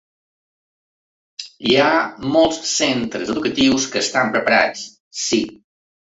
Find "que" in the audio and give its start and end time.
3.91-4.01